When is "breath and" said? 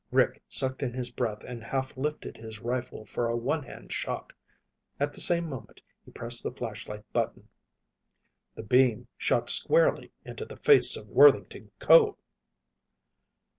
1.11-1.63